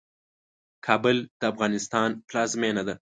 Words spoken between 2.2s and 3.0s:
پلازمينه ده.